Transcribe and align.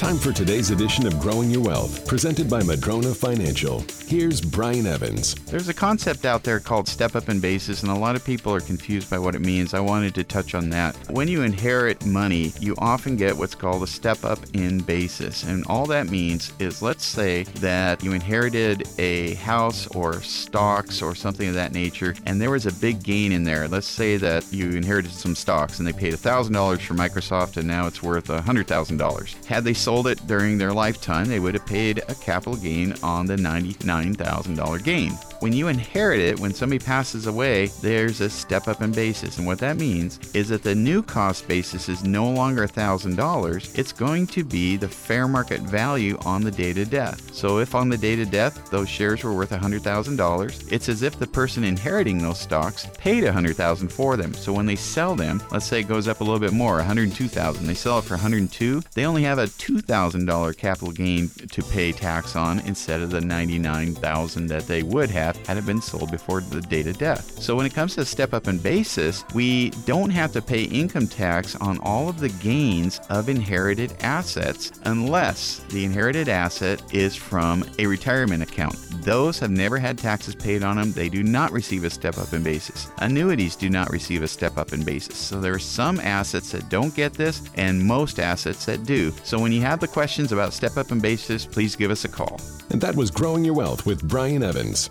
Time 0.00 0.16
for 0.16 0.32
today's 0.32 0.70
edition 0.70 1.06
of 1.06 1.20
Growing 1.20 1.50
Your 1.50 1.62
Wealth, 1.62 2.08
presented 2.08 2.48
by 2.48 2.62
Madrona 2.62 3.12
Financial. 3.12 3.84
Here's 4.06 4.40
Brian 4.40 4.86
Evans. 4.86 5.34
There's 5.34 5.68
a 5.68 5.74
concept 5.74 6.24
out 6.24 6.42
there 6.42 6.58
called 6.58 6.88
step 6.88 7.14
up 7.14 7.28
in 7.28 7.38
basis, 7.38 7.82
and 7.82 7.92
a 7.92 7.94
lot 7.94 8.16
of 8.16 8.24
people 8.24 8.50
are 8.54 8.60
confused 8.60 9.10
by 9.10 9.18
what 9.18 9.34
it 9.34 9.42
means. 9.42 9.74
I 9.74 9.80
wanted 9.80 10.14
to 10.14 10.24
touch 10.24 10.54
on 10.54 10.70
that. 10.70 10.96
When 11.10 11.28
you 11.28 11.42
inherit 11.42 12.06
money, 12.06 12.54
you 12.58 12.74
often 12.78 13.14
get 13.14 13.36
what's 13.36 13.54
called 13.54 13.82
a 13.82 13.86
step 13.86 14.24
up 14.24 14.38
in 14.54 14.78
basis. 14.78 15.44
And 15.44 15.66
all 15.66 15.84
that 15.86 16.08
means 16.08 16.54
is 16.58 16.80
let's 16.80 17.04
say 17.04 17.42
that 17.60 18.02
you 18.02 18.14
inherited 18.14 18.88
a 18.98 19.34
house 19.34 19.86
or 19.88 20.22
stocks 20.22 21.02
or 21.02 21.14
something 21.14 21.46
of 21.46 21.54
that 21.56 21.74
nature, 21.74 22.14
and 22.24 22.40
there 22.40 22.50
was 22.50 22.64
a 22.64 22.72
big 22.72 23.02
gain 23.02 23.32
in 23.32 23.44
there. 23.44 23.68
Let's 23.68 23.86
say 23.86 24.16
that 24.16 24.50
you 24.50 24.70
inherited 24.70 25.12
some 25.12 25.34
stocks 25.34 25.78
and 25.78 25.86
they 25.86 25.92
paid 25.92 26.14
$1,000 26.14 26.80
for 26.80 26.94
Microsoft, 26.94 27.58
and 27.58 27.68
now 27.68 27.86
it's 27.86 28.02
worth 28.02 28.28
$100,000. 28.28 29.44
Had 29.44 29.62
they 29.62 29.74
sold 29.74 29.89
it 30.06 30.26
during 30.26 30.56
their 30.56 30.72
lifetime, 30.72 31.26
they 31.26 31.40
would 31.40 31.54
have 31.54 31.66
paid 31.66 31.98
a 32.08 32.14
capital 32.14 32.54
gain 32.54 32.94
on 33.02 33.26
the 33.26 33.36
$99,000 33.36 34.84
gain. 34.84 35.18
When 35.40 35.54
you 35.54 35.68
inherit 35.68 36.20
it, 36.20 36.38
when 36.38 36.52
somebody 36.52 36.84
passes 36.84 37.26
away, 37.26 37.68
there's 37.80 38.20
a 38.20 38.28
step 38.28 38.68
up 38.68 38.82
in 38.82 38.92
basis. 38.92 39.38
And 39.38 39.46
what 39.46 39.58
that 39.60 39.78
means 39.78 40.20
is 40.34 40.50
that 40.50 40.62
the 40.62 40.74
new 40.74 41.02
cost 41.02 41.48
basis 41.48 41.88
is 41.88 42.04
no 42.04 42.28
longer 42.30 42.66
$1,000, 42.66 43.78
it's 43.78 43.92
going 43.92 44.26
to 44.26 44.44
be 44.44 44.76
the 44.76 44.86
fair 44.86 45.26
market 45.26 45.62
value 45.62 46.18
on 46.26 46.42
the 46.44 46.50
date 46.50 46.76
of 46.76 46.90
death. 46.90 47.34
So 47.34 47.58
if 47.58 47.74
on 47.74 47.88
the 47.88 47.96
date 47.96 48.18
of 48.18 48.30
death 48.30 48.70
those 48.70 48.90
shares 48.90 49.24
were 49.24 49.32
worth 49.32 49.48
$100,000, 49.48 50.70
it's 50.72 50.90
as 50.90 51.02
if 51.02 51.18
the 51.18 51.26
person 51.26 51.64
inheriting 51.64 52.18
those 52.18 52.38
stocks 52.38 52.86
paid 52.98 53.24
$100,000 53.24 53.90
for 53.90 54.18
them. 54.18 54.34
So 54.34 54.52
when 54.52 54.66
they 54.66 54.76
sell 54.76 55.16
them, 55.16 55.42
let's 55.52 55.64
say 55.64 55.80
it 55.80 55.88
goes 55.88 56.06
up 56.06 56.20
a 56.20 56.24
little 56.24 56.38
bit 56.38 56.52
more, 56.52 56.82
$102,000, 56.82 57.60
they 57.60 57.72
sell 57.72 57.98
it 58.00 58.04
for 58.04 58.18
$102, 58.18 58.84
they 58.90 59.06
only 59.06 59.22
have 59.22 59.38
a 59.38 59.46
$2,000 59.46 60.56
capital 60.58 60.92
gain 60.92 61.30
to 61.30 61.62
pay 61.62 61.92
tax 61.92 62.36
on 62.36 62.60
instead 62.60 63.00
of 63.00 63.10
the 63.10 63.22
99,000 63.22 64.46
that 64.48 64.66
they 64.66 64.82
would 64.82 65.08
have 65.08 65.29
had 65.46 65.56
it 65.56 65.66
been 65.66 65.82
sold 65.82 66.10
before 66.10 66.40
the 66.40 66.60
date 66.60 66.86
of 66.86 66.98
death. 66.98 67.40
So 67.40 67.56
when 67.56 67.66
it 67.66 67.74
comes 67.74 67.94
to 67.94 68.04
step 68.04 68.34
up 68.34 68.48
in 68.48 68.58
basis, 68.58 69.24
we 69.34 69.70
don't 69.86 70.10
have 70.10 70.32
to 70.32 70.42
pay 70.42 70.64
income 70.64 71.06
tax 71.06 71.56
on 71.56 71.78
all 71.80 72.08
of 72.08 72.20
the 72.20 72.28
gains 72.28 73.00
of 73.08 73.28
inherited 73.28 73.94
assets 74.00 74.72
unless 74.84 75.60
the 75.70 75.84
inherited 75.84 76.28
asset 76.28 76.82
is 76.92 77.16
from 77.16 77.64
a 77.78 77.86
retirement 77.86 78.42
account. 78.42 78.76
Those 79.02 79.38
have 79.38 79.50
never 79.50 79.78
had 79.78 79.98
taxes 79.98 80.34
paid 80.34 80.62
on 80.62 80.76
them. 80.76 80.92
They 80.92 81.08
do 81.08 81.22
not 81.22 81.52
receive 81.52 81.84
a 81.84 81.90
step 81.90 82.18
up 82.18 82.32
in 82.32 82.42
basis. 82.42 82.88
Annuities 82.98 83.56
do 83.56 83.70
not 83.70 83.90
receive 83.90 84.22
a 84.22 84.28
step 84.28 84.58
up 84.58 84.72
in 84.72 84.84
basis. 84.84 85.16
So 85.16 85.40
there 85.40 85.54
are 85.54 85.58
some 85.58 86.00
assets 86.00 86.52
that 86.52 86.68
don't 86.68 86.94
get 86.94 87.14
this 87.14 87.42
and 87.54 87.82
most 87.82 88.18
assets 88.18 88.64
that 88.66 88.84
do. 88.84 89.12
So 89.24 89.38
when 89.38 89.52
you 89.52 89.60
have 89.62 89.80
the 89.80 89.88
questions 89.88 90.32
about 90.32 90.52
step 90.52 90.76
up 90.76 90.90
in 90.90 91.00
basis, 91.00 91.46
please 91.46 91.76
give 91.76 91.90
us 91.90 92.04
a 92.04 92.08
call. 92.08 92.40
And 92.70 92.80
that 92.80 92.94
was 92.94 93.10
Growing 93.10 93.44
Your 93.44 93.54
Wealth 93.54 93.84
with 93.84 94.06
Brian 94.06 94.42
Evans, 94.42 94.90